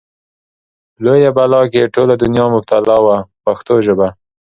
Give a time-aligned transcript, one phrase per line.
[1.03, 4.07] لویه بلا کې ټوله دنیا مبتلا وه په پښتو ژبه.